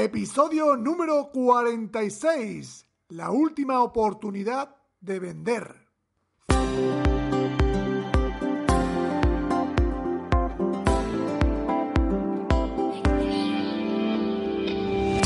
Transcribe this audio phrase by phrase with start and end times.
[0.00, 2.86] Episodio número 46.
[3.08, 5.88] La última oportunidad de vender.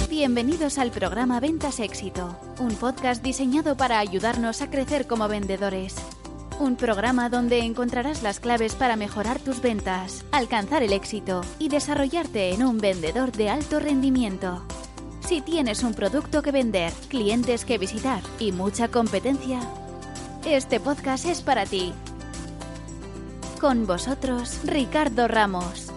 [0.09, 5.97] Bienvenidos al programa Ventas Éxito, un podcast diseñado para ayudarnos a crecer como vendedores.
[6.63, 12.53] Un programa donde encontrarás las claves para mejorar tus ventas, alcanzar el éxito y desarrollarte
[12.53, 14.63] en un vendedor de alto rendimiento.
[15.27, 19.61] Si tienes un producto que vender, clientes que visitar y mucha competencia,
[20.45, 21.95] este podcast es para ti.
[23.61, 25.93] Con vosotros, Ricardo Ramos.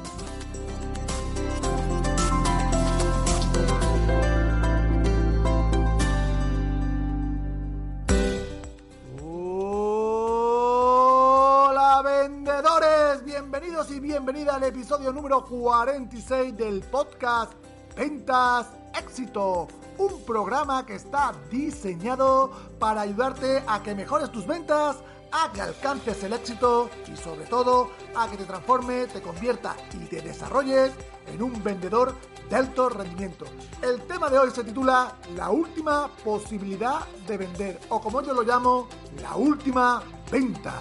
[13.26, 17.54] Bienvenidos y bienvenida al episodio número 46 del podcast
[17.96, 24.98] Ventas Éxito, un programa que está diseñado para ayudarte a que mejores tus ventas,
[25.32, 30.06] a que alcances el éxito y sobre todo a que te transforme, te convierta y
[30.06, 30.92] te desarrolles
[31.28, 32.16] en un vendedor
[32.50, 33.46] de alto rendimiento.
[33.82, 38.44] El tema de hoy se titula La última posibilidad de vender o como yo lo
[38.44, 38.88] llamo,
[39.22, 40.80] la última venta.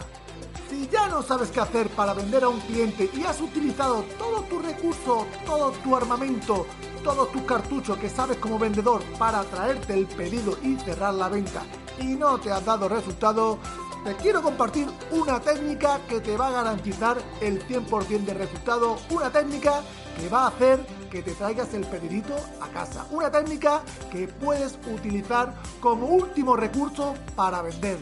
[0.75, 4.43] Si ya no sabes qué hacer para vender a un cliente y has utilizado todo
[4.43, 6.67] tu recurso, todo tu armamento,
[7.05, 11.63] todos tus cartuchos que sabes como vendedor para traerte el pedido y cerrar la venta
[12.01, 13.61] y no te has dado resultado,
[14.05, 19.31] te quiero compartir una técnica que te va a garantizar el 100% de resultado, una
[19.31, 19.81] técnica
[20.19, 24.77] que va a hacer que te traigas el pedidito a casa, una técnica que puedes
[24.93, 27.97] utilizar como último recurso para vender,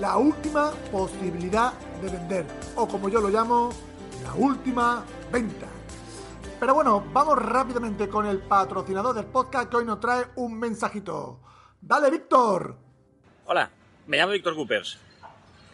[0.00, 2.44] la última posibilidad de vender
[2.76, 3.70] o como yo lo llamo,
[4.22, 5.66] la última venta.
[6.58, 11.40] Pero bueno, vamos rápidamente con el patrocinador del podcast que hoy nos trae un mensajito.
[11.80, 12.76] Dale, Víctor.
[13.44, 13.70] Hola,
[14.06, 14.98] me llamo Víctor Coopers.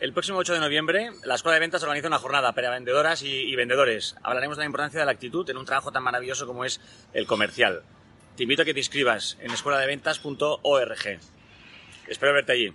[0.01, 3.55] El próximo 8 de noviembre, la Escuela de Ventas organiza una jornada para vendedoras y,
[3.55, 4.17] vendedores.
[4.25, 6.81] Hablaremos de la importancia de la actitud en un trabajo tan maravilloso como es
[7.13, 7.85] el comercial.
[8.37, 11.21] Te invito a que te inscribas en escueladeventas.org.
[12.09, 12.75] Espero verte allí.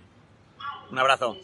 [0.90, 1.36] Un abrazo.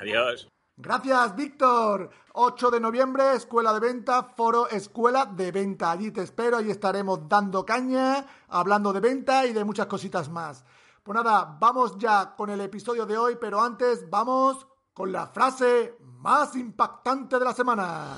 [0.00, 0.48] Adiós.
[0.82, 2.10] Gracias, Víctor.
[2.32, 5.90] 8 de noviembre, Escuela de Venta, Foro Escuela de Venta.
[5.90, 10.64] Allí te espero, allí estaremos dando caña, hablando de venta y de muchas cositas más.
[11.02, 15.96] Pues nada, vamos ya con el episodio de hoy, pero antes vamos con la frase
[16.18, 18.14] más impactante de la semana.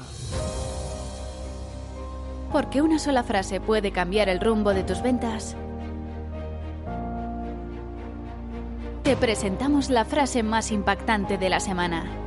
[2.53, 5.57] Porque una sola frase puede cambiar el rumbo de tus ventas.
[9.03, 12.23] Te presentamos la frase más impactante de la semana.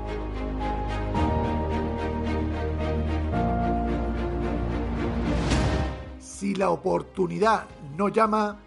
[6.46, 7.66] Si la oportunidad
[7.98, 8.60] no llama,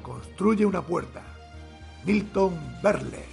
[0.00, 1.22] construye una puerta.
[2.04, 3.24] Milton Berle.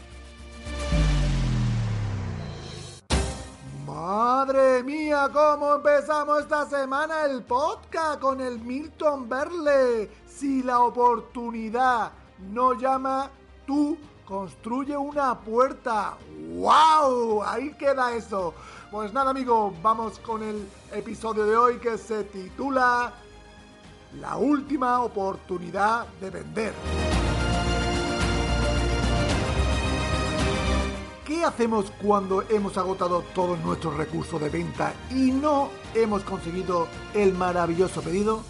[3.85, 10.09] Madre mía, cómo empezamos esta semana el podcast con el Milton Berle.
[10.25, 12.13] Si la oportunidad
[12.51, 13.29] no llama,
[13.67, 16.17] tú construye una puerta.
[16.55, 17.43] ¡Wow!
[17.43, 18.55] Ahí queda eso.
[18.89, 23.13] Pues nada, amigo, vamos con el episodio de hoy que se titula
[24.19, 26.73] La última oportunidad de vender.
[31.25, 37.33] ¿Qué hacemos cuando hemos agotado todos nuestros recursos de venta y no hemos conseguido el
[37.33, 38.43] maravilloso pedido?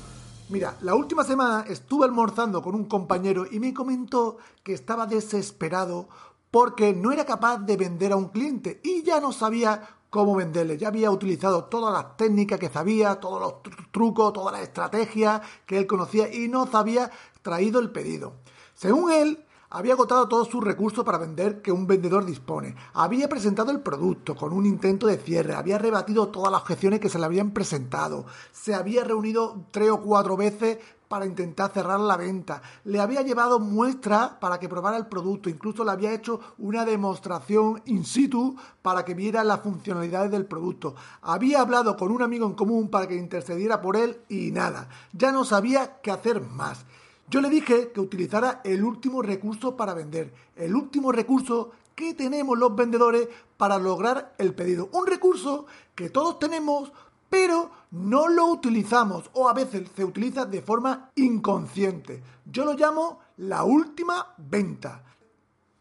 [0.49, 6.09] Mira, la última semana estuve almorzando con un compañero y me comentó que estaba desesperado
[6.51, 9.81] porque no era capaz de vender a un cliente y ya no sabía
[10.13, 10.77] cómo venderle.
[10.77, 13.55] Ya había utilizado todas las técnicas que sabía, todos los
[13.91, 17.09] trucos, todas las estrategias que él conocía y no había
[17.41, 18.35] traído el pedido.
[18.75, 19.43] Según él,
[19.73, 22.75] había agotado todos sus recursos para vender que un vendedor dispone.
[22.93, 27.09] Había presentado el producto con un intento de cierre, había rebatido todas las objeciones que
[27.09, 30.77] se le habían presentado, se había reunido tres o cuatro veces
[31.07, 32.61] para intentar cerrar la venta.
[32.83, 37.81] Le había llevado muestras para que probara el producto, incluso le había hecho una demostración
[37.85, 40.93] in situ para que viera las funcionalidades del producto.
[41.23, 45.31] Había hablado con un amigo en común para que intercediera por él y nada, ya
[45.31, 46.85] no sabía qué hacer más.
[47.29, 52.57] Yo le dije que utilizara el último recurso para vender, el último recurso que tenemos
[52.57, 53.27] los vendedores
[53.57, 54.89] para lograr el pedido.
[54.93, 55.65] Un recurso
[55.95, 56.91] que todos tenemos
[57.33, 62.21] pero no lo utilizamos o a veces se utiliza de forma inconsciente.
[62.45, 65.01] Yo lo llamo la última venta.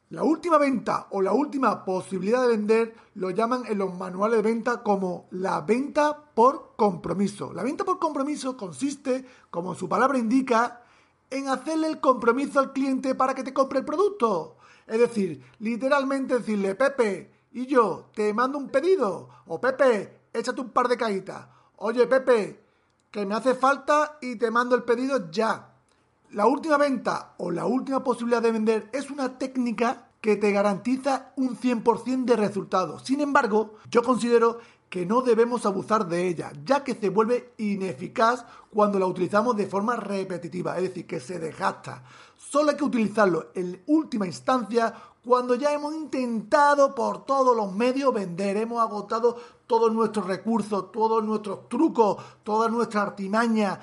[0.08, 4.50] La última venta o la última posibilidad de vender lo llaman en los manuales de
[4.50, 7.52] venta como la venta por compromiso.
[7.52, 10.81] La venta por compromiso consiste, como su palabra indica,
[11.32, 14.56] en hacerle el compromiso al cliente para que te compre el producto.
[14.86, 20.70] Es decir, literalmente decirle, Pepe, y yo te mando un pedido, o Pepe, échate un
[20.70, 21.46] par de caídas.
[21.76, 22.62] Oye, Pepe,
[23.10, 25.74] que me hace falta y te mando el pedido ya.
[26.30, 31.32] La última venta o la última posibilidad de vender es una técnica que te garantiza
[31.36, 33.02] un 100% de resultados.
[33.02, 34.60] Sin embargo, yo considero
[34.92, 39.66] que no debemos abusar de ella, ya que se vuelve ineficaz cuando la utilizamos de
[39.66, 42.04] forma repetitiva, es decir, que se desgasta.
[42.36, 44.92] Solo hay que utilizarlo en última instancia
[45.24, 49.34] cuando ya hemos intentado por todos los medios vender, hemos agotado
[49.66, 53.80] todos nuestros recursos, todos nuestros trucos, toda nuestra artimaña,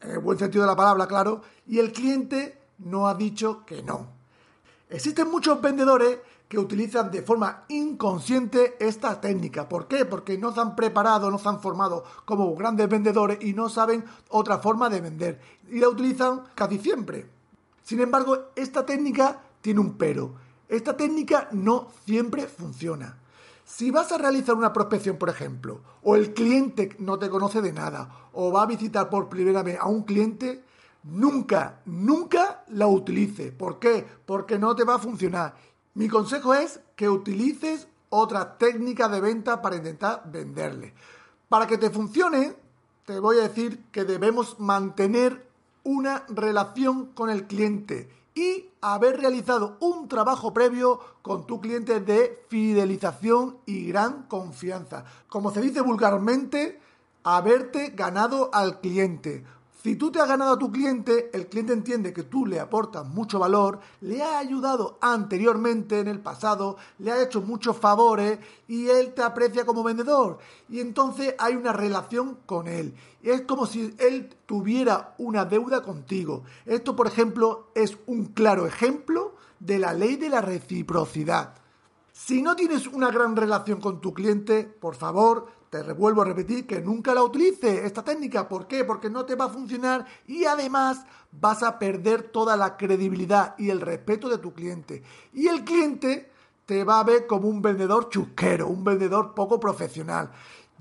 [0.00, 3.82] en el buen sentido de la palabra, claro, y el cliente no ha dicho que
[3.82, 4.15] no.
[4.88, 6.18] Existen muchos vendedores
[6.48, 9.68] que utilizan de forma inconsciente esta técnica.
[9.68, 10.04] ¿Por qué?
[10.04, 14.04] Porque no se han preparado, no se han formado como grandes vendedores y no saben
[14.28, 15.40] otra forma de vender.
[15.70, 17.26] Y la utilizan casi siempre.
[17.82, 23.18] Sin embargo, esta técnica tiene un pero esta técnica no siempre funciona.
[23.64, 27.72] Si vas a realizar una prospección, por ejemplo, o el cliente no te conoce de
[27.72, 30.62] nada, o va a visitar por primera vez a un cliente,
[31.06, 33.52] nunca, nunca la utilice.
[33.52, 34.06] ¿Por qué?
[34.26, 35.54] Porque no te va a funcionar.
[35.94, 40.94] Mi consejo es que utilices otra técnica de venta para intentar venderle.
[41.48, 42.54] Para que te funcione,
[43.04, 45.48] te voy a decir que debemos mantener
[45.84, 52.44] una relación con el cliente y haber realizado un trabajo previo con tu cliente de
[52.48, 55.04] fidelización y gran confianza.
[55.28, 56.80] Como se dice vulgarmente,
[57.22, 59.44] haberte ganado al cliente.
[59.86, 63.06] Si tú te has ganado a tu cliente, el cliente entiende que tú le aportas
[63.06, 68.88] mucho valor, le has ayudado anteriormente en el pasado, le has hecho muchos favores y
[68.88, 70.38] él te aprecia como vendedor.
[70.68, 72.96] Y entonces hay una relación con él.
[73.22, 76.42] Es como si él tuviera una deuda contigo.
[76.64, 81.54] Esto, por ejemplo, es un claro ejemplo de la ley de la reciprocidad.
[82.12, 86.66] Si no tienes una gran relación con tu cliente, por favor, te revuelvo a repetir
[86.66, 88.48] que nunca la utilice esta técnica.
[88.48, 88.84] ¿Por qué?
[88.84, 93.70] Porque no te va a funcionar y además vas a perder toda la credibilidad y
[93.70, 95.02] el respeto de tu cliente.
[95.32, 96.30] Y el cliente
[96.64, 100.30] te va a ver como un vendedor chusquero, un vendedor poco profesional.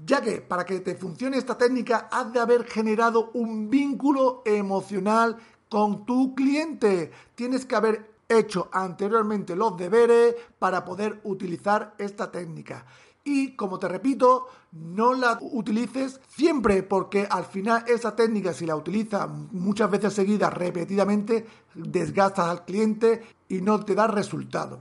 [0.05, 5.37] Ya que para que te funcione esta técnica has de haber generado un vínculo emocional
[5.69, 7.11] con tu cliente.
[7.35, 12.85] Tienes que haber hecho anteriormente los deberes para poder utilizar esta técnica.
[13.27, 18.75] Y como te repito, no la utilices siempre porque al final esa técnica si la
[18.75, 24.79] utilizas muchas veces seguidas repetidamente desgastas al cliente y no te da resultado.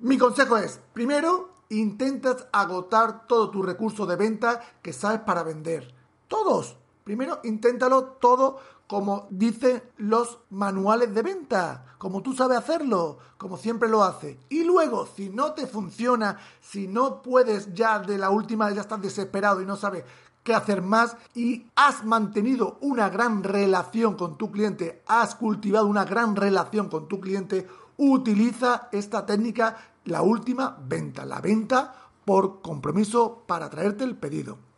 [0.00, 5.94] Mi consejo es, primero, intentas agotar todo tu recurso de venta que sabes para vender.
[6.26, 6.76] Todos.
[7.04, 13.88] Primero, inténtalo todo como dicen los manuales de venta, como tú sabes hacerlo, como siempre
[13.88, 14.40] lo hace.
[14.48, 19.00] Y luego, si no te funciona, si no puedes ya de la última, ya estás
[19.00, 20.02] desesperado y no sabes
[20.42, 26.04] qué hacer más y has mantenido una gran relación con tu cliente, has cultivado una
[26.04, 33.44] gran relación con tu cliente, utiliza esta técnica, la última venta, la venta por compromiso
[33.46, 34.69] para traerte el pedido.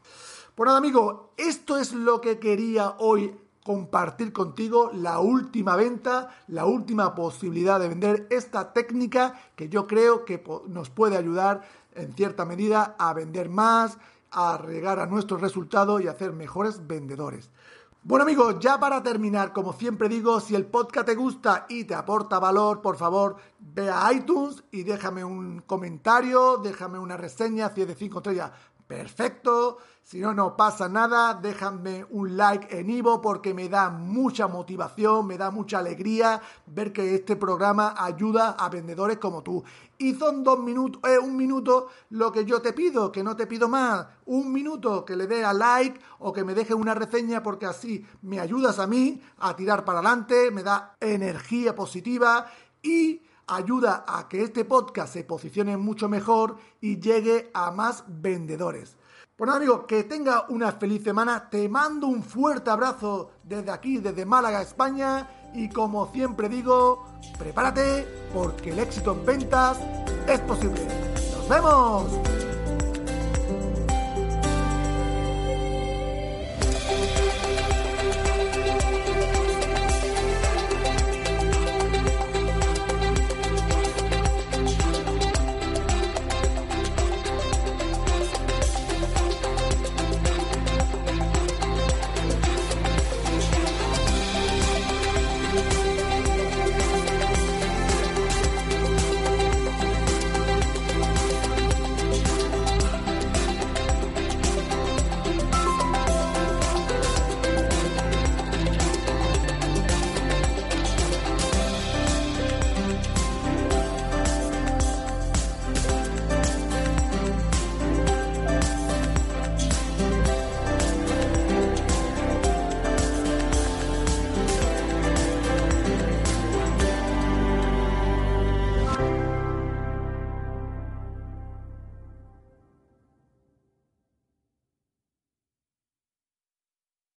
[0.55, 6.67] Pues nada, amigo, esto es lo que quería hoy compartir contigo la última venta, la
[6.67, 11.63] última posibilidad de vender esta técnica que yo creo que nos puede ayudar
[11.95, 13.97] en cierta medida a vender más,
[14.31, 17.49] a llegar a nuestros resultados y a ser mejores vendedores.
[18.05, 21.95] Bueno amigos, ya para terminar, como siempre digo, si el podcast te gusta y te
[21.95, 27.83] aporta valor, por favor, ve a iTunes y déjame un comentario, déjame una reseña, si
[27.83, 28.51] es de 5 estrellas,
[28.93, 29.79] perfecto.
[30.03, 31.35] Si no, no pasa nada.
[31.35, 36.93] Déjame un like en Ivo porque me da mucha motivación, me da mucha alegría ver
[36.93, 39.65] que este programa ayuda a vendedores como tú.
[39.97, 43.47] Y son dos minutos, eh, un minuto lo que yo te pido, que no te
[43.47, 44.07] pido más.
[44.27, 48.05] Un minuto que le dé a like o que me deje una reseña porque así
[48.21, 52.47] me ayudas a mí a tirar para adelante, me da energía positiva
[52.83, 58.97] y ayuda a que este podcast se posicione mucho mejor y llegue a más vendedores.
[59.39, 64.25] Bueno amigos, que tenga una feliz semana, te mando un fuerte abrazo desde aquí, desde
[64.25, 67.07] Málaga, España y como siempre digo,
[67.39, 69.79] prepárate porque el éxito en ventas
[70.29, 70.81] es posible.
[71.37, 72.42] ¡Nos vemos!